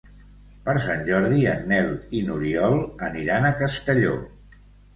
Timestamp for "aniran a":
3.11-3.55